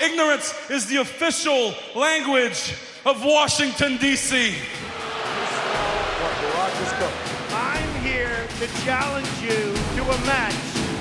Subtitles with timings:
[0.00, 4.54] ignorance is the official language of Washington, D.C.
[7.52, 10.54] I'm here to challenge you to a match.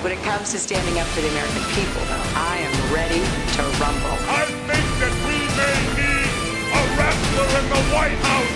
[0.03, 2.01] When it comes to standing up for the American people,
[2.35, 4.17] I am ready to rumble.
[4.29, 6.29] I think that we may need
[6.71, 8.55] a wrestler in the White House.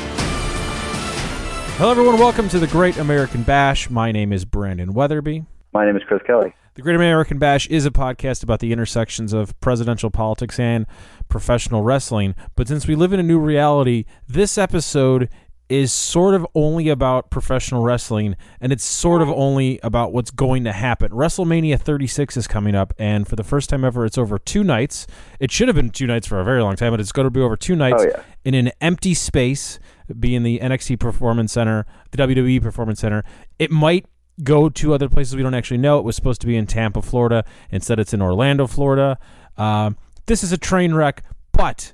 [1.77, 2.17] Hello, everyone.
[2.19, 3.89] Welcome to the Great American Bash.
[3.89, 5.43] My name is Brandon Weatherby.
[5.73, 6.53] My name is Chris Kelly.
[6.75, 10.87] The Great American Bash is a podcast about the intersections of presidential politics and
[11.29, 12.33] professional wrestling.
[12.55, 15.29] But since we live in a new reality, this episode
[15.69, 20.63] is sort of only about professional wrestling and it's sort of only about what's going
[20.63, 21.11] to happen.
[21.11, 25.05] WrestleMania 36 is coming up, and for the first time ever, it's over two nights.
[25.39, 27.31] It should have been two nights for a very long time, but it's going to
[27.31, 28.23] be over two nights Oh, yeah.
[28.43, 29.79] in an empty space,
[30.19, 33.23] being the NXT Performance Center, the WWE Performance Center.
[33.57, 34.05] It might
[34.41, 35.99] go to other places we don't actually know.
[35.99, 37.43] It was supposed to be in Tampa, Florida.
[37.69, 39.19] Instead, it's in Orlando, Florida.
[39.57, 41.93] Um, this is a train wreck, but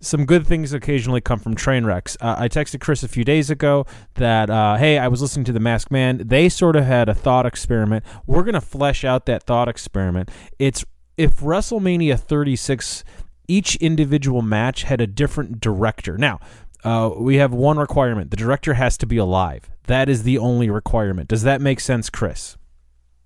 [0.00, 2.16] some good things occasionally come from train wrecks.
[2.20, 5.52] Uh, I texted Chris a few days ago that, uh, hey, I was listening to
[5.52, 6.22] The Masked Man.
[6.24, 8.04] They sort of had a thought experiment.
[8.26, 10.30] We're going to flesh out that thought experiment.
[10.58, 10.84] It's
[11.16, 13.02] if WrestleMania 36,
[13.48, 16.16] each individual match had a different director.
[16.16, 16.38] Now,
[16.84, 19.68] uh, we have one requirement the director has to be alive.
[19.88, 21.28] That is the only requirement.
[21.28, 22.56] Does that make sense, Chris?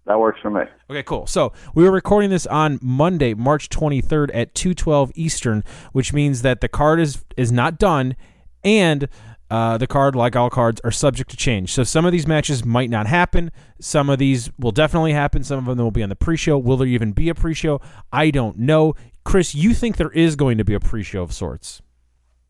[0.06, 0.62] That works for me.
[0.90, 1.26] Okay, cool.
[1.26, 6.60] So we were recording this on Monday, March 23rd at 2:12 Eastern, which means that
[6.60, 8.16] the card is is not done,
[8.64, 9.08] and
[9.50, 11.72] uh, the card, like all cards, are subject to change.
[11.72, 13.52] So some of these matches might not happen.
[13.80, 15.44] Some of these will definitely happen.
[15.44, 16.56] Some of them will be on the pre-show.
[16.58, 17.80] Will there even be a pre-show?
[18.10, 18.94] I don't know.
[19.24, 21.82] Chris, you think there is going to be a pre-show of sorts?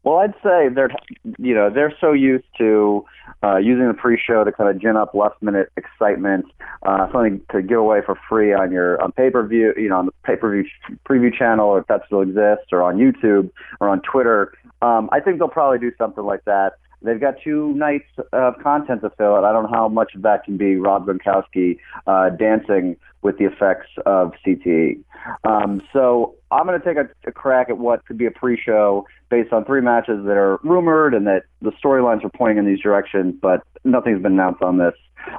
[0.05, 0.91] Well, I'd say they're,
[1.39, 3.05] you know, they're so used to
[3.45, 6.47] uh, using the pre-show to kind of gin up last-minute excitement,
[6.83, 10.13] uh, something to give away for free on your on pay-per-view, you know, on the
[10.25, 10.65] pay-per-view
[11.09, 14.53] preview channel, or if that still exists, or on YouTube or on Twitter.
[14.81, 16.73] Um, I think they'll probably do something like that.
[17.05, 20.23] They've got two nights of content to fill, and I don't know how much of
[20.23, 25.01] that can be Rob Gronkowski uh, dancing with the effects of CTE.
[25.45, 29.07] Um, so I'm going to take a, a crack at what could be a pre-show
[29.33, 32.81] based on three matches that are rumored and that the storylines are pointing in these
[32.81, 34.93] directions, but nothing's been announced on this.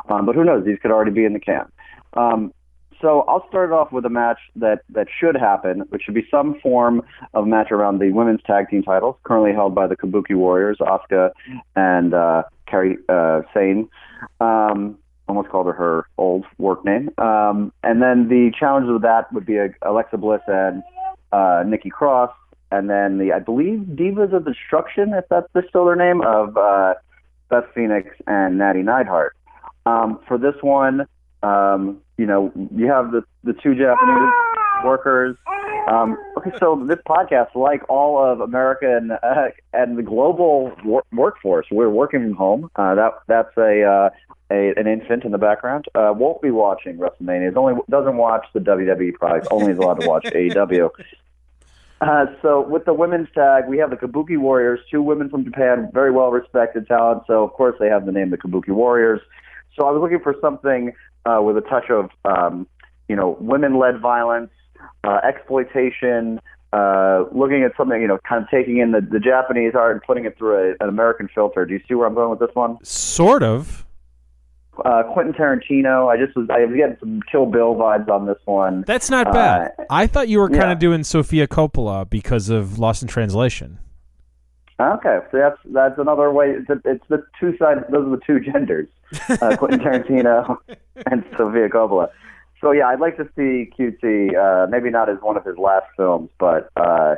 [0.09, 0.65] Um, but who knows?
[0.65, 1.71] These could already be in the can.
[2.13, 2.51] Um,
[2.99, 6.59] so I'll start off with a match that, that should happen, which should be some
[6.59, 7.03] form
[7.35, 11.29] of match around the women's tag team titles, currently held by the Kabuki Warriors, Asuka
[11.75, 13.87] and uh, Kairi uh, Sane.
[14.41, 17.11] Um, almost called her her old work name.
[17.19, 20.81] Um, and then the challenge of that would be uh, Alexa Bliss and
[21.31, 22.31] uh, Nikki Cross.
[22.73, 26.95] And then the, I believe, Divas of Destruction, if that's still their name, of uh,
[27.47, 29.35] Beth Phoenix and Natty Neidhart.
[29.85, 31.05] Um, for this one,
[31.43, 34.33] um, you know, you have the, the two Japanese
[34.83, 35.37] workers.
[35.87, 41.03] Um, okay, so this podcast, like all of America and uh, and the global wor-
[41.11, 42.71] workforce, we're working from home.
[42.75, 44.09] Uh, that that's a, uh,
[44.49, 45.85] a an infant in the background.
[45.93, 47.51] Uh, won't be watching WrestleMania.
[47.51, 49.47] Is only doesn't watch the WWE products.
[49.51, 50.89] Only is allowed to watch AEW.
[52.03, 55.89] Uh, so with the women's tag, we have the Kabuki Warriors, two women from Japan,
[55.93, 57.23] very well respected talent.
[57.27, 59.21] So of course they have the name the Kabuki Warriors.
[59.77, 60.91] So I was looking for something
[61.25, 62.67] uh, with a touch of um,
[63.07, 64.51] you know women-led violence,
[65.05, 66.41] uh, exploitation.
[66.73, 70.01] Uh, looking at something, you know, kind of taking in the, the Japanese art and
[70.01, 71.67] putting it through a, an American filter.
[71.67, 72.83] Do you see where I'm going with this one?
[72.83, 73.85] Sort of.
[74.83, 76.11] Uh, Quentin Tarantino.
[76.11, 78.83] I just was I was getting some Kill Bill vibes on this one.
[78.87, 79.71] That's not bad.
[79.77, 80.71] Uh, I thought you were kind yeah.
[80.71, 83.79] of doing Sofia Coppola because of Lost in Translation.
[84.79, 86.51] Okay, so that's that's another way.
[86.51, 87.81] It's, it's the two sides.
[87.91, 88.87] Those are the two genders,
[89.29, 90.57] uh, Quentin Tarantino
[91.11, 92.09] and Sofia Coppola.
[92.59, 94.35] So yeah, I'd like to see QT.
[94.35, 97.15] Uh, maybe not as one of his last films, but uh,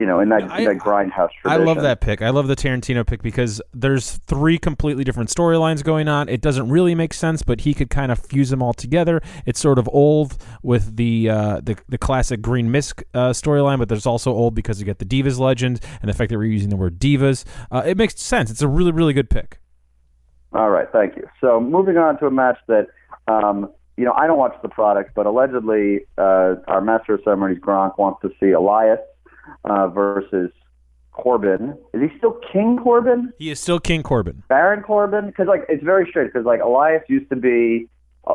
[0.00, 2.22] you know, in that, I- in that grindhouse I love that pick.
[2.22, 6.28] I love the Tarantino pick because there's three completely different storylines going on.
[6.30, 9.20] It doesn't really make sense, but he could kind of fuse them all together.
[9.44, 13.90] It's sort of old with the uh, the, the classic Green Mist uh, storyline, but
[13.90, 16.70] there's also old because you get the Divas legend and the fact that we're using
[16.70, 17.44] the word Divas.
[17.70, 18.50] Uh, it makes sense.
[18.50, 19.60] It's a really really good pick.
[20.54, 21.28] All right, thank you.
[21.42, 22.86] So moving on to a match that,
[23.28, 27.58] um, you know, I don't watch the product, but allegedly uh, our master of ceremonies
[27.58, 28.98] Gronk wants to see Elias
[29.64, 30.50] uh, versus
[31.12, 31.76] Corbin.
[31.92, 33.32] Is he still King Corbin?
[33.38, 34.42] He is still King Corbin.
[34.48, 35.26] Baron Corbin?
[35.26, 37.88] Because like it's very strange Because like Elias used to be
[38.26, 38.34] uh,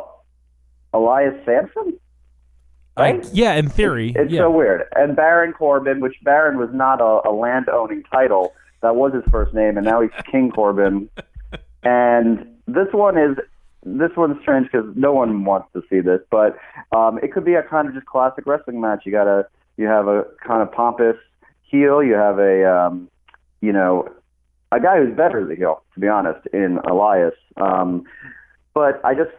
[0.93, 1.99] Elias Samson.
[2.97, 3.25] Right?
[3.25, 4.13] I- yeah, in theory.
[4.15, 4.41] It's yeah.
[4.41, 4.83] so weird.
[4.95, 9.23] And Baron Corbin, which Baron was not a, a land owning title, that was his
[9.31, 11.09] first name, and now he's King Corbin.
[11.85, 13.37] And this one is
[13.85, 16.57] this one's strange because no one wants to see this, but
[16.91, 19.03] um, it could be a kind of just classic wrestling match.
[19.05, 19.45] You got a
[19.77, 21.17] You have a kind of pompous
[21.63, 22.03] heel.
[22.03, 23.09] You have a, um,
[23.61, 24.09] you know,
[24.71, 27.35] a guy who's better as a heel, to be honest, in Elias.
[27.57, 28.03] Um,
[28.73, 29.31] but I just,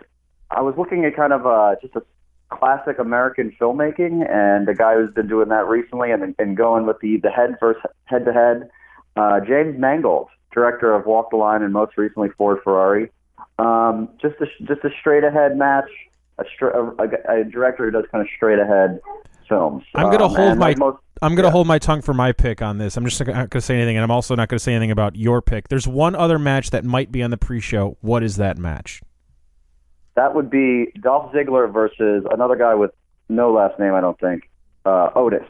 [0.50, 2.02] I was looking at kind of uh, just a
[2.50, 6.98] classic American filmmaking, and a guy who's been doing that recently, and, and going with
[7.00, 8.68] the the head versus head to head.
[9.16, 13.10] Uh, James Mangold, director of Walk the Line, and most recently Ford Ferrari.
[13.58, 15.88] Um, just a just a straight ahead match.
[16.38, 19.00] A, a, a, a director who does kind of straight ahead
[19.48, 19.84] films.
[19.94, 21.52] I'm gonna Um, hold my most, I'm going to yeah.
[21.52, 22.96] hold my tongue for my pick on this.
[22.96, 24.90] I'm just not going to say anything, and I'm also not going to say anything
[24.90, 25.68] about your pick.
[25.68, 27.96] There's one other match that might be on the pre-show.
[28.02, 29.00] What is that match?
[30.14, 32.90] That would be Dolph Ziggler versus another guy with
[33.30, 34.50] no last name, I don't think,
[34.84, 35.48] uh, Otis.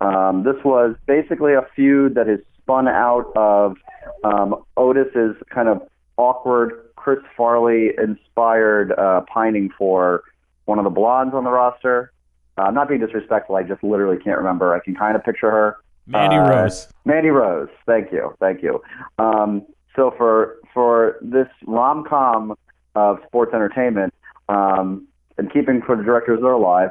[0.00, 3.76] Um, this was basically a feud that is spun out of
[4.24, 5.82] um, Otis's kind of
[6.16, 10.22] awkward Chris Farley inspired uh, pining for
[10.64, 12.12] one of the blondes on the roster.
[12.58, 13.56] Uh, I'm not being disrespectful.
[13.56, 14.74] I just literally can't remember.
[14.74, 15.76] I can kind of picture her.
[16.06, 16.88] Mandy Uh, Rose.
[17.04, 17.68] Mandy Rose.
[17.86, 18.34] Thank you.
[18.40, 18.82] Thank you.
[19.18, 19.64] Um,
[19.94, 22.56] so for for this rom com
[22.94, 24.12] of sports entertainment,
[24.48, 25.06] um,
[25.36, 26.90] and keeping for the directors that are alive,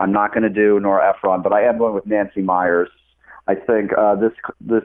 [0.00, 2.88] I'm not going to do Nora Ephron, but I am going with Nancy Meyers.
[3.48, 4.82] I think uh, this this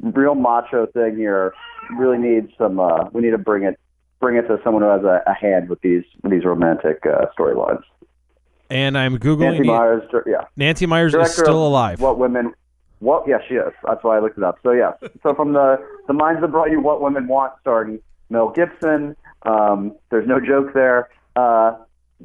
[0.00, 1.54] real macho thing here
[1.96, 2.80] really needs some.
[2.80, 3.78] Uh, we need to bring it
[4.20, 7.82] bring it to someone who has a, a hand with these these romantic uh, storylines.
[8.72, 9.52] And I'm googling.
[9.52, 10.44] Nancy Meyers, yeah.
[10.56, 12.00] Nancy Meyers is still alive.
[12.00, 12.54] What women?
[13.00, 13.24] What?
[13.28, 13.72] Yeah, she is.
[13.84, 14.58] That's why I looked it up.
[14.62, 14.92] So yeah.
[15.22, 15.76] so from the
[16.06, 19.14] the minds that brought you What Women Want, starring Mel Gibson.
[19.42, 21.10] Um, there's no joke there.
[21.36, 21.76] Uh,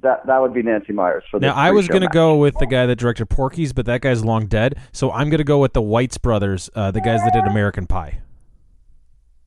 [0.02, 2.68] that that would be Nancy Meyers for Now I was going to go with the
[2.68, 4.76] guy that directed Porky's, but that guy's long dead.
[4.92, 7.88] So I'm going to go with the Weitz brothers, uh, the guys that did American
[7.88, 8.22] Pie.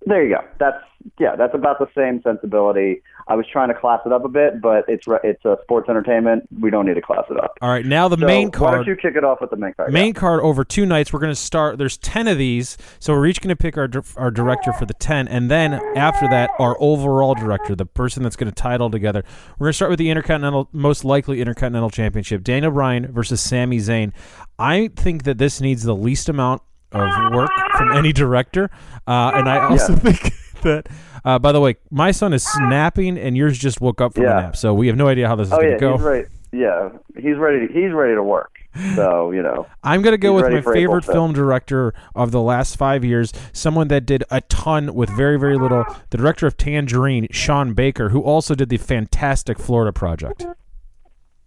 [0.07, 0.41] There you go.
[0.59, 0.79] That's
[1.19, 1.37] yeah.
[1.37, 3.03] That's about the same sensibility.
[3.29, 6.49] I was trying to class it up a bit, but it's it's a sports entertainment.
[6.59, 7.59] We don't need to class it up.
[7.61, 8.71] All right, now the So main card.
[8.71, 9.93] Why don't you kick it off with the main card?
[9.93, 11.13] main card over two nights.
[11.13, 11.79] We're going to start.
[11.79, 14.95] There's ten of these, so we're each going to pick our our director for the
[14.95, 18.81] ten, and then after that, our overall director, the person that's going to tie it
[18.81, 19.23] all together.
[19.59, 23.79] We're going to start with the intercontinental, most likely intercontinental championship, Daniel Bryan versus Sami
[23.79, 24.13] Zayn.
[24.59, 26.63] I think that this needs the least amount
[26.93, 28.71] of work from any director,
[29.07, 30.33] uh, and I also think
[30.63, 30.87] that.
[31.23, 34.39] Uh, by the way, my son is snapping, and yours just woke up from Yeah.
[34.39, 36.15] a nap, so we have no idea how this is Oh going to yeah, go.
[36.23, 36.27] he's.
[36.53, 37.67] Yeah, he's ready.
[37.73, 38.57] He's ready to work.
[38.97, 39.67] So you know.
[39.85, 41.13] I'm going to go with my April favorite fifth.
[41.15, 45.59] film director of the last five years, someone that did a ton with very, very
[45.59, 45.85] little.
[46.09, 50.47] The director of Tangerine, Sean Baker, who also did the fantastic Florida Project.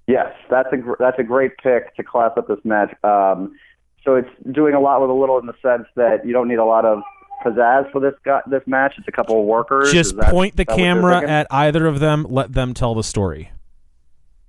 [0.08, 2.94] Yes, that's a gr- that's a great pick to class up this match.
[3.04, 3.56] Um,
[4.04, 6.60] so it's doing a lot with a little in the sense that you don't need
[6.60, 7.02] a lot of
[7.44, 8.96] pizzazz for this guy, this match.
[8.98, 9.92] It's a couple of workers.
[9.92, 12.74] Just that- point the is that what you're camera at either of them, let them
[12.74, 13.52] tell the story.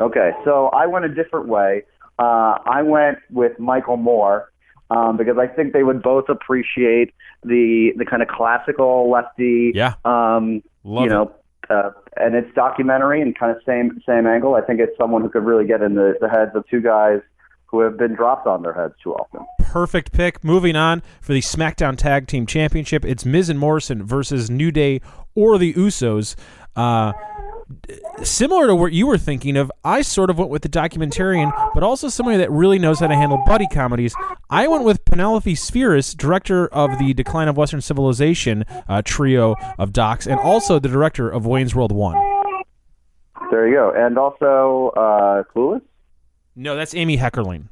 [0.00, 1.84] Okay, so I went a different way.
[2.18, 4.50] Uh, I went with Michael Moore
[4.90, 7.14] um, because I think they would both appreciate
[7.44, 9.72] the the kind of classical lefty.
[9.74, 9.94] Yeah.
[10.04, 11.32] Um, Love you know,
[11.70, 14.54] uh, and it's documentary and kind of same same angle.
[14.54, 17.20] I think it's someone who could really get in the, the heads of two guys
[17.74, 19.44] who have been dropped on their heads too often.
[19.58, 20.44] Perfect pick.
[20.44, 25.00] Moving on for the SmackDown Tag Team Championship, it's Miz and Morrison versus New Day
[25.34, 26.36] or the Usos.
[26.76, 27.12] Uh,
[28.22, 31.82] similar to what you were thinking of, I sort of went with the documentarian, but
[31.82, 34.14] also somebody that really knows how to handle buddy comedies.
[34.48, 39.92] I went with Penelope Spheeris, director of the Decline of Western Civilization uh, trio of
[39.92, 42.14] docs, and also the director of Wayne's World 1.
[43.50, 43.92] There you go.
[43.96, 45.82] And also uh, Clueless.
[46.56, 47.64] No, that's Amy Heckerling.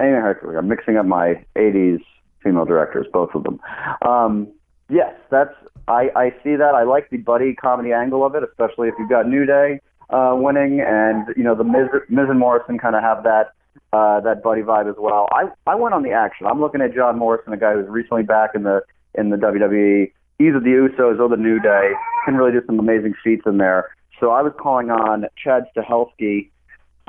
[0.00, 0.58] Amy Heckerling.
[0.58, 2.00] I'm mixing up my 80s
[2.42, 3.60] female directors, both of them.
[4.02, 4.48] Um,
[4.88, 5.54] yes, that's
[5.88, 6.74] I, I see that.
[6.74, 10.34] I like the buddy comedy angle of it, especially if you've got New Day uh,
[10.36, 13.52] winning, and you know the Miz, Miz and Morrison kind of have that
[13.92, 15.28] uh, that buddy vibe as well.
[15.32, 16.46] I I went on the action.
[16.46, 18.82] I'm looking at John Morrison, a guy who's recently back in the
[19.14, 20.12] in the WWE.
[20.40, 21.90] Either the Usos or the New Day
[22.24, 23.90] can really do some amazing feats in there.
[24.18, 26.50] So I was calling on Chad Stahelski,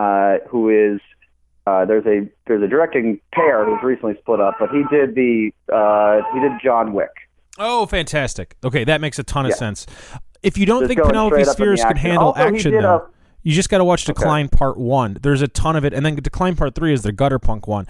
[0.01, 0.99] uh, who is
[1.67, 5.51] uh, there's a there's a directing pair who's recently split up, but he did the
[5.71, 7.11] uh, he did John Wick.
[7.59, 8.55] Oh, fantastic.
[8.63, 9.55] Okay, that makes a ton of Yeah.
[9.57, 9.85] sense.
[10.41, 12.71] If you don't Just think Penelope straight up in the Spheeris can handle Also, action,
[12.73, 13.07] though, a-
[13.43, 15.17] you just got to watch Decline Part 1.
[15.21, 15.93] There's a ton of it.
[15.93, 17.85] And then Decline Part 3 is the gutter punk one.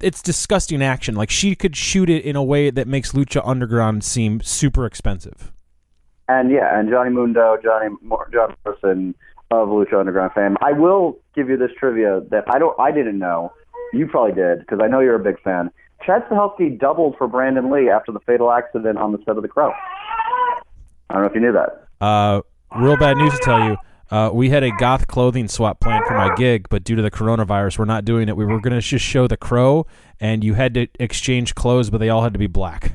[0.00, 1.14] It's disgusting action.
[1.16, 5.50] Like, she could shoot it in a way that makes Lucha Underground seem super expensive.
[6.28, 9.14] And yeah, and Johnny Mundo, Johnny Mor- John Morrison
[9.50, 10.56] of Lucha Underground fame.
[10.60, 13.52] I will give you this trivia that I don't I didn't know.
[13.92, 15.70] You probably did because I know you're a big fan.
[16.04, 19.48] Chad Stahelski doubled for Brandon Lee after the fatal accident on the set of The
[19.48, 19.72] Crow.
[21.08, 21.86] I don't know if you knew that.
[22.04, 22.42] Uh,
[22.76, 23.76] real bad news to tell you.
[24.10, 27.10] Uh, we had a goth clothing swap planned for my gig, but due to the
[27.10, 28.36] coronavirus, we're not doing it.
[28.36, 29.86] We were going to just show the crow,
[30.20, 32.92] and you had to exchange clothes, but they all had to be black.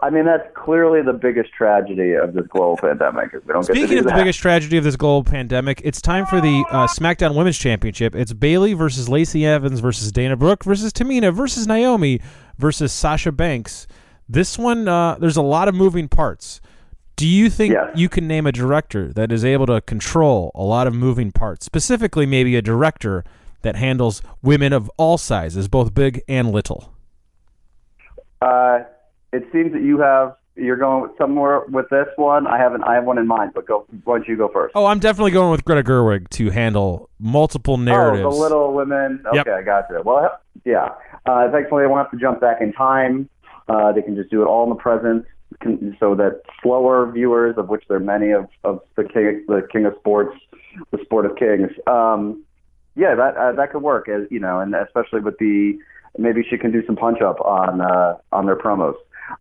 [0.00, 3.32] I mean, that's clearly the biggest tragedy of this global pandemic.
[3.32, 6.40] We don't Speaking do of the biggest tragedy of this global pandemic, it's time for
[6.40, 8.14] the uh, SmackDown Women's Championship.
[8.14, 12.20] It's Bayley versus Lacey Evans versus Dana Brooke versus Tamina versus Naomi
[12.58, 13.88] versus Sasha Banks.
[14.28, 16.60] This one, uh, there's a lot of moving parts.
[17.16, 17.90] Do you think Yes.
[17.96, 21.66] you can name a director that is able to control a lot of moving parts?
[21.66, 23.24] Specifically, maybe a director
[23.62, 26.92] that handles women of all sizes, both big and little.
[28.40, 28.80] Uh,
[29.32, 32.46] it seems that you have you're going somewhere with this one.
[32.46, 32.82] I haven't.
[32.82, 33.86] I have one in mind, but go.
[34.04, 34.72] Why don't you go first?
[34.74, 38.26] Oh, I'm definitely going with Greta Gerwig to handle multiple narratives.
[38.26, 39.22] Oh, the Little Women.
[39.26, 39.46] Okay, Yep.
[39.46, 40.02] I got you.
[40.04, 40.88] Well, yeah.
[41.26, 43.28] Uh, thankfully, they won't have to jump back in time.
[43.68, 45.26] Uh, they can just do it all in the present,
[45.60, 49.66] can, so that slower viewers, of which there are many of, of the king, the
[49.70, 50.36] king of sports,
[50.90, 51.70] the sport of kings.
[51.86, 52.42] Um,
[52.96, 54.08] yeah, that uh, that could work.
[54.08, 55.78] As you know, and especially with the
[56.16, 58.94] maybe she can do some punch up on uh, on their promos.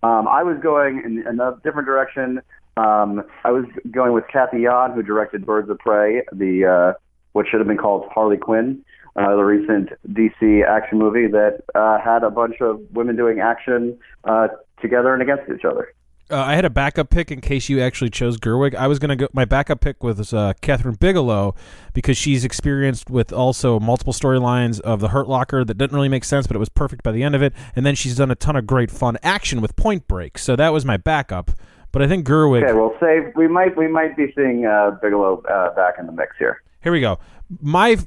[0.04, 2.42] Um, I was going in another different direction.
[2.78, 7.00] Um, I was going with Cathy Yan, who directed Birds of Prey, the uh,
[7.34, 8.84] what should have been called Harley Quinn,
[9.16, 13.98] uh, the recent DC action movie that uh, had a bunch of women doing action
[14.26, 14.48] uh,
[14.82, 15.94] together and against each other.
[16.30, 18.76] Uh, I had a backup pick in case you actually chose Gerwig.
[18.76, 19.28] I was gonna go.
[19.32, 21.56] My backup pick was uh, Kathryn Bigelow
[21.94, 26.26] because she's experienced with also multiple storylines of the Hurt Locker that didn't really make
[26.26, 27.54] sense, but it was perfect by the end of it.
[27.76, 30.38] And then she's done a ton of great fun action with Point Break.
[30.38, 31.52] So that was my backup.
[31.94, 32.64] But I think Gerwig.
[32.64, 36.12] Okay, well, say we might we might be seeing uh, Bigelow uh, back in the
[36.12, 36.62] mix here.
[36.82, 37.20] Here we go.
[37.62, 37.98] My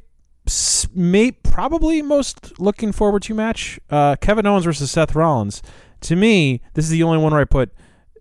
[0.94, 5.62] may, probably most looking forward to match uh, Kevin Owens versus Seth Rollins.
[6.02, 7.72] To me, this is the only one where I put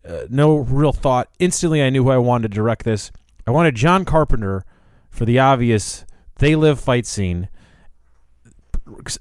[0.08, 1.30] uh, no real thought.
[1.40, 3.12] Instantly, I knew who I wanted to direct this.
[3.46, 4.66] I wanted John Carpenter
[5.10, 6.06] for the obvious
[6.38, 7.50] They Live fight scene.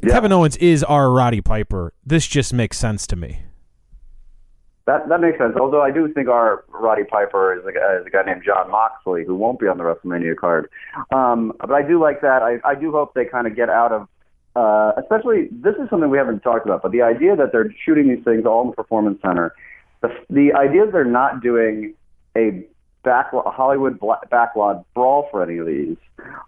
[0.03, 0.15] Yeah.
[0.15, 1.93] Kevin Owens is our Roddy Piper.
[2.05, 3.41] This just makes sense to me.
[4.87, 5.55] That that makes sense.
[5.61, 8.71] Although I do think our Roddy Piper is a, guy- is a guy named Jon
[8.71, 10.71] Moxley who won't be on the WrestleMania card.
[11.13, 12.43] Um, but I do like that.
[12.43, 14.09] I, I do hope they kind of get out of,
[14.57, 16.81] uh, especially this is something we haven't talked about.
[16.81, 19.55] But the idea that they're shooting these things all in the Performance Center,
[20.01, 21.95] the the idea they're not doing
[22.37, 22.65] a
[23.05, 25.97] back Hollywood bla- backlot brawl for any of these,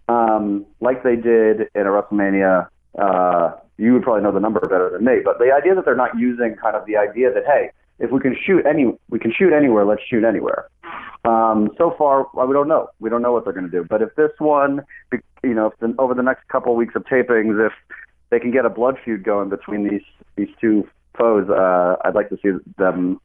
[0.09, 2.69] um, like they did in a WrestleMania.
[2.99, 5.97] Uh, you would probably know the number better than me, but the idea that they're
[5.97, 9.33] not using kind of the idea that hey, if we can shoot any, we can
[9.33, 9.85] shoot anywhere.
[9.85, 10.69] Let's shoot anywhere.
[11.25, 12.89] Um, so far, well, we don't know.
[12.99, 13.85] We don't know what they're going to do.
[13.89, 14.83] But if this one,
[15.43, 17.73] you know, if the, over the next couple of weeks of tapings, if
[18.31, 20.03] they can get a blood feud going between these
[20.37, 20.89] these two
[21.19, 23.21] foes, uh, I'd like to see them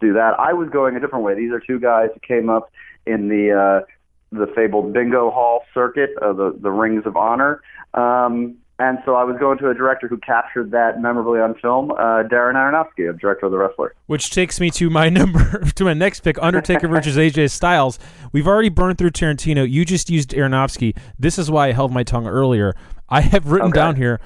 [0.00, 0.38] do that.
[0.38, 1.34] I was going a different way.
[1.34, 2.70] These are two guys who came up
[3.06, 3.86] in the uh,
[4.32, 7.62] the fabled bingo hall circuit, uh, the the Rings of Honor.
[7.94, 11.92] Um, and so I was going to a director who captured that memorably on film,
[11.92, 13.94] uh, Darren Aronofsky, a director of The Wrestler.
[14.04, 17.98] Which takes me to my number to my next pick, Undertaker versus AJ Styles.
[18.32, 19.68] We've already burned through Tarantino.
[19.70, 20.94] You just used Aronofsky.
[21.18, 22.74] This is why I held my tongue earlier.
[23.08, 23.76] I have written Okay.
[23.76, 24.20] down here.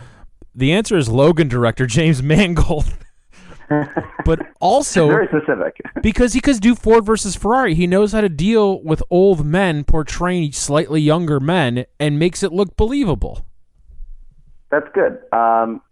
[0.53, 2.87] The answer is Logan director James Mangold.
[4.25, 5.81] but also Very specific.
[6.03, 7.75] because he could do Ford versus Ferrari.
[7.75, 12.53] He knows how to deal with old men portraying slightly younger men and makes it
[12.53, 13.47] look believable.
[14.71, 15.19] That's good.
[15.33, 15.83] Um,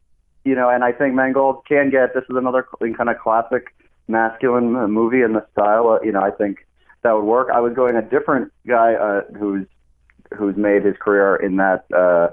[0.45, 3.67] you know, and I think Mangold can get this is another kind of classic
[4.09, 5.89] masculine movie in the style.
[5.89, 6.67] Uh, you know, I think
[7.03, 7.49] that would work.
[7.53, 9.67] I was going a different guy uh, who's
[10.37, 12.29] who's made his career in that uh,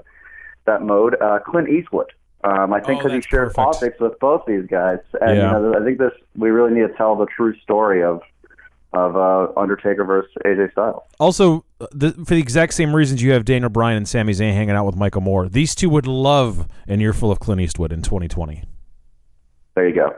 [0.64, 1.16] that mode.
[1.20, 2.12] Uh, Clint Eastwood.
[2.44, 3.56] Um, I think Oh, because he shared perfect.
[3.56, 5.56] politics with both these guys, and Yeah.
[5.58, 8.20] you know, I think this we really need to tell the true story of
[8.92, 11.02] of uh, Undertaker versus AJ Styles.
[11.18, 14.74] Also, the, for the exact same reasons you have Daniel Bryan and Sami Zayn hanging
[14.74, 18.62] out with Michael Moore, these two would love an earful of Clint Eastwood in 2020.
[19.74, 20.14] There you go.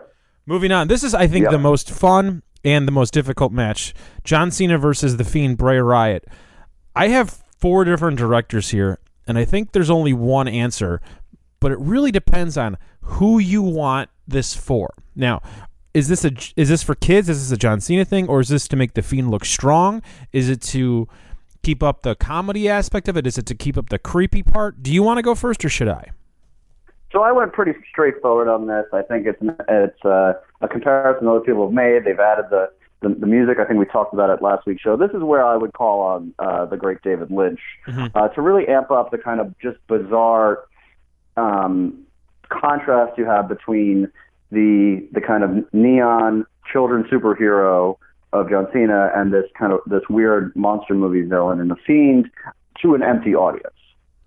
[0.46, 1.52] Moving on, this is I think Yep.
[1.52, 3.94] the most fun and the most difficult match:
[4.24, 6.26] John Cena versus the Fiend Bray Wyatt.
[6.94, 11.00] I have four different directors here, and I think there's only one answer,
[11.60, 14.94] but it really depends on who you want this for.
[15.16, 15.42] Now,
[15.94, 17.28] is this a is this for kids?
[17.28, 20.02] Is this a John Cena thing, or is this to make the Fiend look strong?
[20.32, 21.08] Is it to
[21.62, 23.26] keep up the comedy aspect of it?
[23.26, 24.82] Is it to keep up the creepy part?
[24.82, 26.10] Do you want to go first, or should I?
[27.10, 28.84] So I went pretty straightforward on this.
[28.92, 32.04] I think it's it's uh, a comparison other people have made.
[32.04, 33.58] They've added the, the the music.
[33.58, 34.96] I think we talked about it last week's show.
[34.96, 38.68] This is where I would call on uh, the great David Lynch uh, to really
[38.68, 40.64] amp up the kind of just bizarre
[41.38, 42.04] um,
[42.48, 44.10] contrast you have between
[44.50, 47.96] the the kind of neon children superhero
[48.32, 52.30] of John Cena and this kind of this weird monster movie villain in the Fiend
[52.82, 53.74] to an empty audience.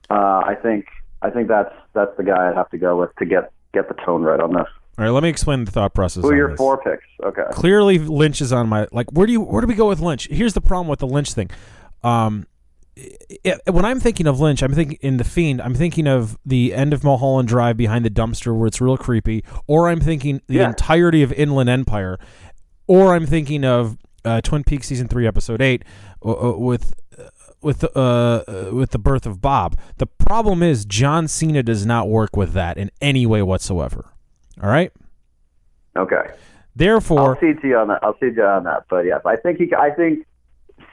[0.10, 0.86] uh, I think
[1.22, 3.96] I think that's that's the guy I'd have to go with to get get the
[4.06, 4.68] tone right on this.
[4.98, 6.24] All right, let me explain the thought process.
[6.24, 6.58] Who are your this.
[6.58, 7.06] four picks?
[7.24, 7.44] Okay.
[7.51, 9.12] Clearly, Lynch is on my like.
[9.12, 10.27] Where do you where do we go with Lynch?
[10.30, 11.50] Here's the problem with the Lynch thing.
[12.03, 12.46] Um,
[13.69, 15.62] when I'm thinking of Lynch, I'm thinking in the Fiend.
[15.62, 19.43] I'm thinking of the end of Mulholland Drive behind the dumpster where it's real creepy,
[19.67, 20.67] or I'm thinking the Yeah.
[20.67, 22.17] entirety of Inland Empire,
[22.88, 25.83] or I'm thinking of uh, Twin Peaks season three, episode eight,
[26.24, 26.93] uh, uh, with
[27.62, 29.77] with the, uh, uh, with the birth of Bob.
[29.98, 34.05] The problem is John Cena does not work with that in any way whatsoever.
[34.62, 34.91] All right.
[35.95, 36.24] Okay.
[36.75, 38.00] Therefore, I'll see to you on that.
[38.03, 38.86] I'll see to you on that.
[38.89, 39.74] But yes, I think he.
[39.75, 40.25] I think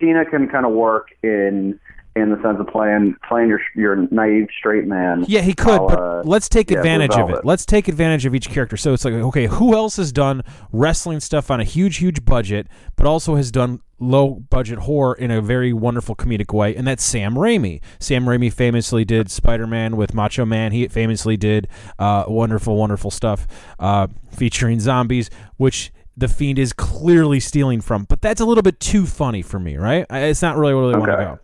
[0.00, 1.78] Cena can kind of work in
[2.18, 5.24] in the sense of playing playing your your naive straight man.
[5.28, 7.44] Yeah, he could, but uh, let's take yeah, advantage of it.
[7.44, 8.76] Let's take advantage of each character.
[8.76, 12.66] So it's like, okay, who else has done wrestling stuff on a huge, huge budget,
[12.96, 16.74] but also has done low budget horror in a very wonderful comedic way?
[16.74, 17.80] And that's Sam Raimi.
[17.98, 20.72] Sam Raimi famously did Spider Man with Macho Man.
[20.72, 23.46] He famously did uh, wonderful, wonderful stuff
[23.78, 25.92] uh, featuring zombies, which.
[26.16, 29.76] The Fiend is clearly stealing from, but that's a little bit too funny for me,
[29.76, 30.04] right?
[30.10, 31.38] It's not really where I want to go.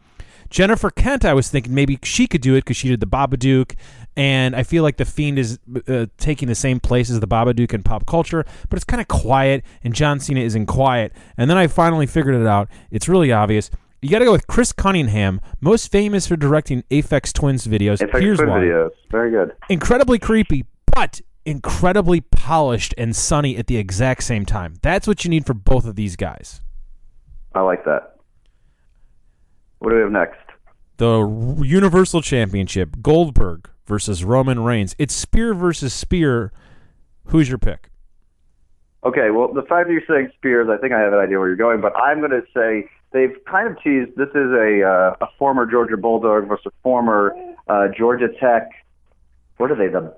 [0.55, 3.75] Jennifer Kent, I was thinking maybe she could do it because she did the Babadook,
[4.17, 5.59] and I feel like the Fiend is
[5.89, 9.09] uh, taking the same place as the Babadook in pop culture, but it's kind of
[9.09, 11.13] quiet, and John Cena isn't quiet.
[11.37, 12.69] And then I finally figured it out.
[12.93, 13.69] It's really obvious.
[14.01, 18.01] You got to go with Chris Cunningham, most famous for directing Aphex Twins videos.
[18.01, 18.91] Like Here's twin why: videos.
[19.11, 19.57] Very good.
[19.69, 24.77] incredibly creepy, but incredibly polished and sunny at the exact same time.
[24.83, 26.61] That's what you need for both of these guys.
[27.57, 28.19] I like that.
[29.81, 30.44] What do we have next?
[30.97, 34.95] The Universal Championship, Goldberg versus Roman Reigns.
[34.99, 36.53] It's spear versus spear.
[37.27, 37.91] Who's your pick?
[39.05, 41.49] Okay, well, the fact that you're saying Spears, I think I have an idea where
[41.49, 45.17] you're going, but I'm going to say they've kind of teased this is a uh,
[45.21, 47.37] a former Georgia Bulldog versus a former
[47.69, 48.71] uh, Georgia Tech.
[49.59, 49.89] What are they?
[49.89, 50.15] The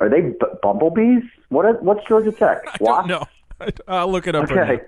[0.00, 1.24] are they b- bumblebees?
[1.50, 2.62] What is, what's Georgia Tech?
[2.80, 3.08] Wasps?
[3.08, 3.24] No,
[3.88, 4.48] I'll look it up.
[4.50, 4.84] right Okay.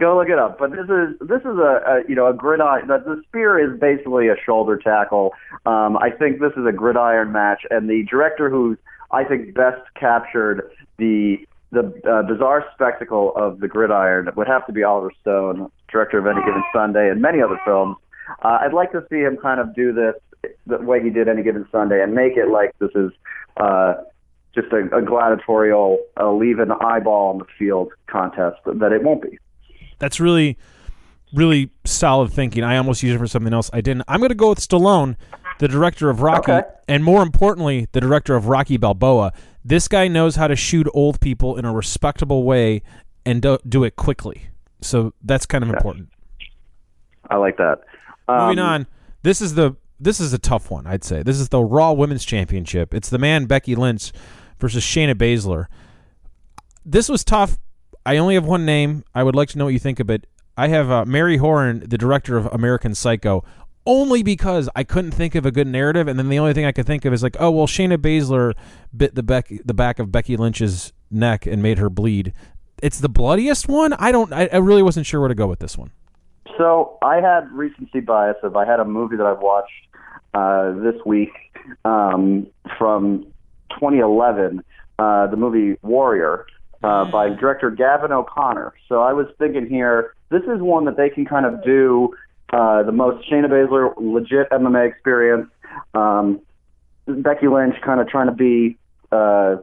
[0.00, 0.58] Go look it up.
[0.58, 2.86] But this is this is a, a you know a gridiron.
[2.86, 5.32] The, the spear is basically a shoulder tackle.
[5.66, 8.76] Um, I think this is a gridiron match, and the director who
[9.10, 11.38] I think best captured the
[11.72, 16.26] the uh, bizarre spectacle of the gridiron would have to be Oliver Stone, director of
[16.26, 17.96] Any Given Sunday and many other films.
[18.42, 20.14] Uh, I'd like to see him kind of do this
[20.66, 23.10] the way he did Any Given Sunday and make it like this is.
[23.56, 23.94] Uh,
[24.54, 29.22] just a, a gladiatorial uh, leave an eyeball on the field contest that it won't
[29.22, 29.38] be.
[29.98, 30.56] That's really,
[31.34, 32.62] really solid thinking.
[32.64, 33.70] I almost used it for something else.
[33.72, 34.02] I didn't.
[34.08, 35.16] I'm going to go with Stallone,
[35.58, 36.68] the director of Rocky, Okay.
[36.86, 39.32] and more importantly, the director of Rocky Balboa.
[39.64, 42.82] This guy knows how to shoot old people in a respectable way
[43.26, 44.48] and do, do it quickly.
[44.80, 46.08] So that's kind of important.
[47.28, 47.80] I like that.
[48.28, 48.86] Moving Um, on.
[49.22, 51.24] This is the this is a tough one, I'd say.
[51.24, 52.94] This is the Raw Women's Championship.
[52.94, 54.12] It's the man Becky Lynch
[54.60, 55.66] versus Shayna Baszler.
[56.86, 57.58] This was tough.
[58.08, 59.04] I only have one name.
[59.14, 60.26] I would like to know what you think of it.
[60.56, 63.44] I have uh, Mary Harron, the director of American Psycho,
[63.84, 66.72] only because I couldn't think of a good narrative, and then the only thing I
[66.72, 68.54] could think of is like, oh well, Shayna Baszler
[68.96, 72.32] bit the Becky, the back of Becky Lynch's neck and made her bleed.
[72.82, 73.92] It's the bloodiest one.
[73.92, 74.32] I don't.
[74.32, 75.90] I, I really wasn't sure where to go with this one.
[76.56, 79.86] So I had recency bias of I had a movie that I've watched
[80.32, 81.32] uh, this week
[81.84, 82.46] um,
[82.78, 83.24] from
[83.72, 84.64] 2011,
[84.98, 86.46] uh, the movie Warrior
[86.82, 88.72] uh, by director Gavin O'Connor.
[88.88, 92.14] So I was thinking here, this is one that they can kind of do
[92.52, 95.48] uh, the most Shayna Baszler legit MMA experience.
[95.94, 96.40] Um,
[97.06, 98.76] Becky Lynch kind of trying to be,
[99.12, 99.56] uh,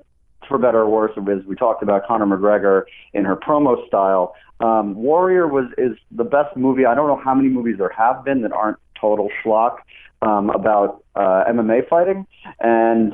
[0.48, 4.36] for better or worse, as we talked about Conor McGregor in her promo style.
[4.60, 6.86] Um, Warrior was is the best movie.
[6.86, 9.78] I don't know how many movies there have been that aren't total schlock
[10.22, 12.26] um, about uh, MMA fighting,
[12.60, 13.14] and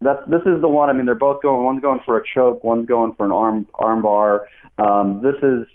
[0.00, 0.90] that's this is the one.
[0.90, 1.64] I mean, they're both going.
[1.64, 2.64] One's going for a choke.
[2.64, 4.48] One's going for an arm arm bar.
[4.78, 5.66] Um, this is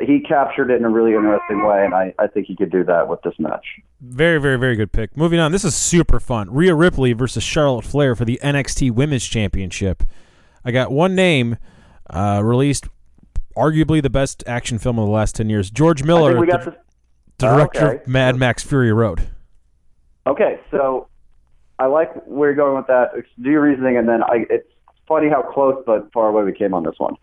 [0.00, 2.84] he captured it in a really interesting way, and I, I think he could do
[2.84, 3.64] that with this match.
[4.00, 5.16] Very, very, very good pick.
[5.16, 5.52] Moving on.
[5.52, 6.52] This is super fun.
[6.52, 10.02] Rhea Ripley versus Charlotte Flair for the NXT Women's Championship.
[10.64, 11.56] I got one name
[12.10, 12.86] uh, released,
[13.56, 15.70] arguably the best action film of the last 10 years.
[15.70, 16.80] George Miller, we got the, this.
[17.38, 18.02] director okay.
[18.02, 19.28] of Mad Max Fury Road.
[20.26, 21.08] Okay, so
[21.78, 23.12] I like where you're going with that.
[23.40, 24.46] Do your reasoning, and then I.
[24.50, 24.68] It's
[25.08, 27.16] funny how close but far away we came on this one.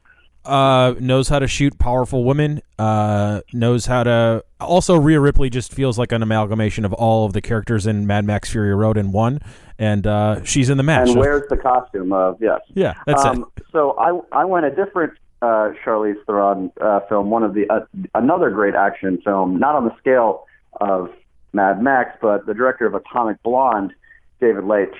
[0.45, 2.62] Uh, knows how to shoot powerful women.
[2.77, 4.43] Uh, knows how to.
[4.59, 8.25] Also, Rhea Ripley just feels like an amalgamation of all of the characters in Mad
[8.25, 9.39] Max Fury Road in one,
[9.77, 11.09] and uh, she's in the match.
[11.09, 12.62] And where's the costume of yes?
[12.73, 13.65] yeah, that's um, it.
[13.71, 17.81] So I I went a different uh, Charlize Theron uh, film, one of the uh,
[18.15, 20.45] another great action film, not on the scale
[20.79, 21.09] of
[21.53, 23.93] Mad Max, but the director of Atomic Blonde
[24.39, 24.95] David Leitch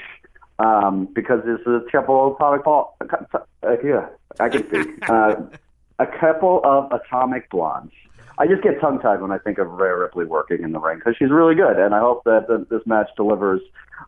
[0.60, 2.98] um, because this is a couple of atomic ball.
[3.34, 4.08] Uh, yeah,
[4.40, 5.10] I can speak.
[5.10, 5.36] uh,
[6.00, 7.94] a couple of atomic blondes.
[8.38, 11.00] I just get tongue tied when I think of Rhea Ripley working in the ring
[11.00, 13.60] because she's really good, and I hope that the, this match delivers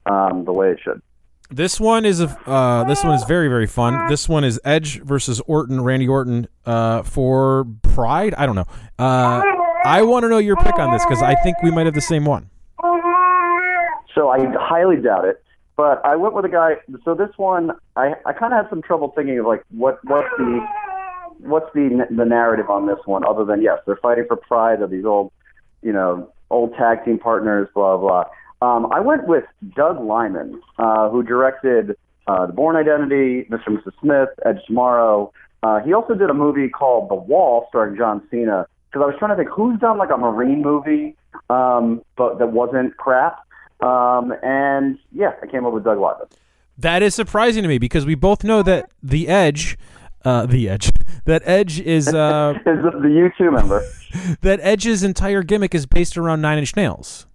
[0.05, 1.01] um, the way it should.
[1.49, 4.07] This one is a uh, this one is very very fun.
[4.07, 8.33] This one is Edge versus Orton, Randy Orton uh, for Pride.
[8.35, 8.67] I don't know.
[8.97, 9.41] Uh,
[9.83, 11.99] I want to know your pick on this because I think we might have the
[11.99, 12.49] same one.
[14.15, 15.43] So I highly doubt it,
[15.77, 16.75] but I went with a guy.
[17.05, 20.29] So this one, I I kind of had some trouble thinking of like what what's
[20.37, 20.65] the
[21.39, 24.91] what's the the narrative on this one other than yes they're fighting for pride of
[24.91, 25.31] these old
[25.81, 28.25] you know old tag team partners blah blah.
[28.61, 29.43] Um, I went with
[29.75, 31.95] Doug Liman, uh, who directed
[32.27, 33.67] uh, The Bourne Identity, Mr.
[33.67, 33.93] and Mrs.
[33.99, 35.33] Smith, Edge Tomorrow.
[35.63, 38.67] Uh, he also did a movie called The Wall starring John Cena.
[38.89, 41.15] Because I was trying to think who's done like a Marine movie,
[41.49, 43.39] um, but that wasn't crap.
[43.81, 46.27] Um, and yeah, I came up with Doug Watson.
[46.77, 49.77] That is surprising to me because we both know that the Edge,
[50.23, 50.91] uh, the Edge,
[51.25, 53.83] that Edge is uh, is the, the U2 member.
[54.41, 57.27] that Edge's entire gimmick is based around Nine Inch Nails.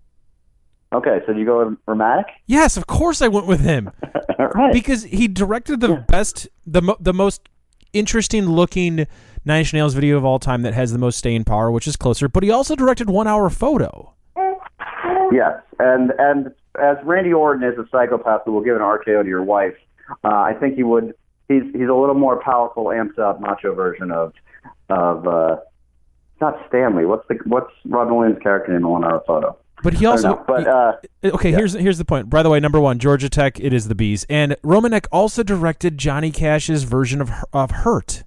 [0.92, 2.24] Okay, so you go with Romanek?
[2.46, 3.90] Yes, of course I went with him
[4.38, 4.72] right.
[4.72, 7.48] because he directed the best, the mo- the most
[7.92, 9.06] interesting looking
[9.44, 11.96] Nine Inch Nails video of all time that has the most staying power, which is
[11.96, 12.28] closer.
[12.28, 14.15] But he also directed One Hour Photo.
[15.32, 19.28] Yes, and and as Randy Orton is a psychopath who will give an RKO to
[19.28, 19.74] your wife,
[20.24, 21.14] uh, I think he would.
[21.48, 24.32] He's he's a little more powerful, amped up, macho version of
[24.88, 25.56] of uh,
[26.40, 27.06] not Stanley.
[27.06, 29.56] What's the what's Robin Williams' character name in One Hour Photo?
[29.82, 31.52] But he also, know, but uh, okay.
[31.52, 32.30] Here's here's the point.
[32.30, 33.60] By the way, number one, Georgia Tech.
[33.60, 38.24] It is the bees, and Romanek also directed Johnny Cash's version of of Hurt.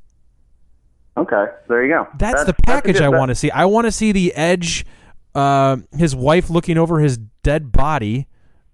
[1.18, 2.08] okay, there you go.
[2.18, 3.50] That's, the a package good- I want to see.
[3.52, 4.86] I want to see the Edge,
[5.40, 8.28] uh, his wife looking over his dead body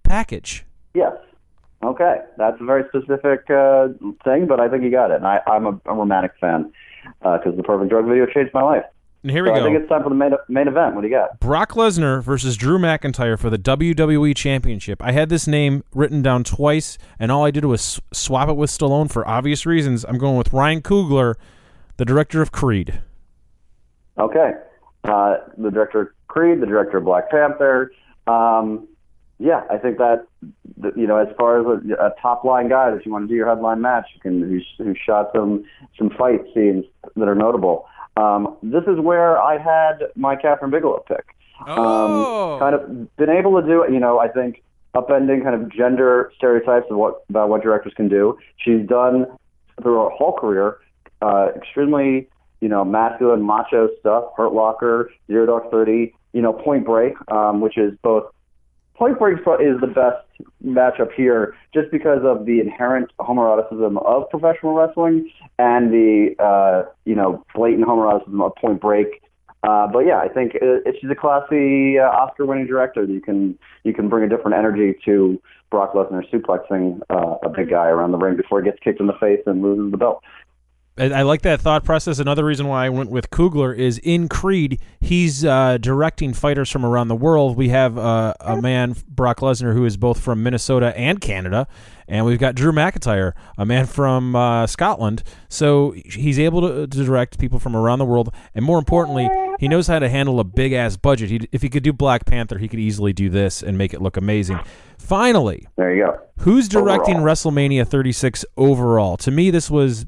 [0.03, 0.65] package.
[0.93, 1.13] Yes.
[1.83, 3.89] Okay, that's a very specific uh,
[4.23, 5.17] thing, but I think you got it.
[5.17, 6.71] And I, I'm a, a Romanek fan
[7.21, 8.83] because the Perfect Drug video changed my life.
[9.21, 10.95] And here we So I think it's time for the main, main event.
[10.95, 11.39] What do you got?
[11.39, 15.01] Brock Lesnar versus Drew McIntyre for the WWE Championship.
[15.01, 18.69] I had this name written down twice, and all I did was swap it with
[18.69, 20.05] Stallone for obvious reasons.
[20.05, 21.35] I'm going with Ryan Coogler,
[21.97, 23.01] the director of Creed.
[24.17, 24.51] Okay.
[25.03, 27.91] Uh, the director of Creed, the director of Black Panther.
[28.27, 28.87] Um,
[29.39, 30.27] yeah, I think that
[30.95, 33.35] you know, as far as a, a top line guy that you want to do
[33.35, 35.65] your headline match, you can who, who shot some
[35.97, 37.87] some fight scenes that are notable.
[38.17, 41.25] Um, this is where I had my Kathryn Bigelow pick.
[41.67, 42.53] Oh.
[42.53, 43.91] Um, kind of been able to do it.
[43.91, 44.61] You know, I think
[44.95, 48.37] upending kind of gender stereotypes of what about what directors can do.
[48.57, 49.25] She's done
[49.81, 50.79] through her whole career
[51.21, 52.29] uh, extremely
[52.61, 54.25] you know masculine macho stuff.
[54.37, 58.25] Hurt Locker, Zero Dark Thirty, you know Point Break, um, which is both
[58.93, 60.25] Point Break is the best
[60.63, 67.15] matchup here just because of the inherent homoeroticism of professional wrestling and the uh, you
[67.15, 69.21] know blatant homoeroticism of Point Break.
[69.63, 73.03] Uh, but yeah, I think uh, she's a classy uh, Oscar-winning director.
[73.05, 77.69] You can you can bring a different energy to Brock Lesnar suplexing uh, a big
[77.69, 80.21] guy around the ring before he gets kicked in the face and loses the belt.
[80.97, 82.19] I I like that thought process.
[82.19, 86.85] Another reason why I went with Coogler is in Creed, he's uh, directing fighters from
[86.85, 87.57] around the world.
[87.57, 91.67] We have uh, a man, Brock Lesnar, who is both from Minnesota and Canada,
[92.07, 95.23] and we've got Drew McIntyre, a man from uh, Scotland.
[95.49, 99.29] So he's able to, to direct people from around the world, and more importantly,
[99.59, 101.29] he knows how to handle a big ass budget.
[101.29, 104.01] He, if he could do Black Panther, he could easily do this and make it
[104.01, 104.59] look amazing.
[104.97, 106.19] Finally, There you go.
[106.39, 107.35] Who's directing Overall.
[107.35, 109.17] WrestleMania 36 overall?
[109.17, 110.05] To me, this was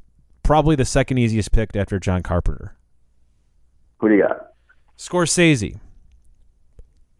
[0.48, 2.74] probably the second easiest pick after John Carpenter.
[4.00, 4.54] Who do you got?
[4.98, 5.78] Scorsese.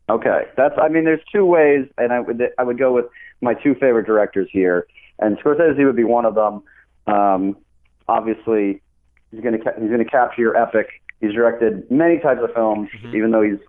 [0.10, 0.74] Okay, that's.
[0.82, 3.06] I mean, there's two ways, and I would I would go with
[3.42, 4.88] my two favorite directors here,
[5.20, 6.64] and Scorsese would be one of them.
[7.14, 7.58] Um,
[8.08, 8.82] obviously,
[9.32, 10.88] he's going to ca- he's to capture your epic.
[11.20, 13.60] He's directed many types of films, even though he's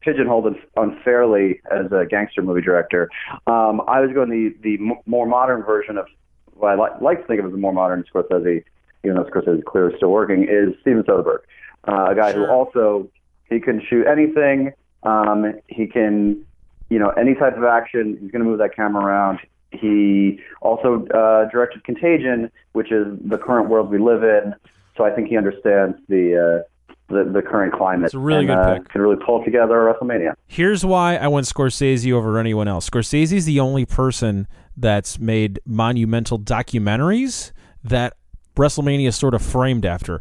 [0.00, 3.10] pigeonholed unfairly as a gangster movie director.
[3.46, 6.06] Um, I was going the the more modern version of
[6.54, 8.64] what I li- like to think of as a more modern Scorsese,
[9.04, 11.40] even though Scorsese is clearly still working, is Steven Soderbergh,
[11.88, 13.08] uh, a guy who also
[13.48, 14.72] he can shoot anything.
[15.02, 16.44] Um, he can,
[16.88, 18.18] you know, any type of action.
[18.20, 19.40] He's going to move that camera around.
[19.72, 24.54] He also uh, directed Contagion, which is the current world we live in.
[24.96, 28.06] So I think he understands the uh, the, the current climate.
[28.06, 28.88] It's a really and, good uh, pick.
[28.90, 30.34] Can really pull together a WrestleMania.
[30.46, 32.88] Here's why I went Scorsese over anyone else.
[32.88, 37.52] Scorsese's the only person that's made monumental documentaries
[37.84, 38.16] that
[38.56, 40.20] WrestleMania is sort of framed after.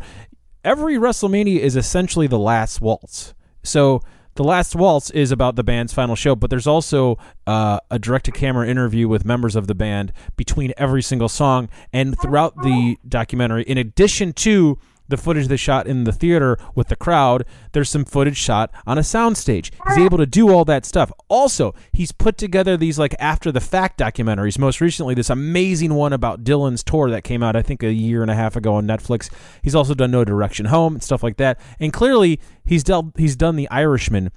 [0.63, 3.33] Every WrestleMania is essentially the last waltz.
[3.63, 4.01] So
[4.35, 8.25] The Last Waltz is about the band's final show, but there's also uh, a direct
[8.25, 11.67] to camera interview with members of the band between every single song.
[11.91, 14.79] And throughout the documentary, in addition to
[15.11, 18.97] the footage they shot in the theater with the crowd, there's some footage shot on
[18.97, 19.69] a soundstage.
[19.87, 21.11] He's able to do all that stuff.
[21.27, 24.57] Also, he's put together these like after the fact documentaries.
[24.57, 28.21] Most recently, this amazing one about Dylan's tour that came out, I think, a year
[28.21, 29.29] and a half ago on Netflix.
[29.61, 31.59] He's also done No Direction Home and stuff like that.
[31.79, 34.31] And clearly, he's dealt, he's done The Irishman.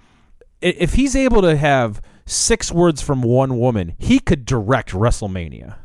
[0.60, 5.76] If he's able to have six words from one woman, he could direct WrestleMania.